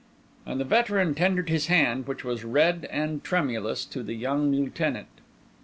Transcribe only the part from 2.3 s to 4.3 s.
red and tremulous, to the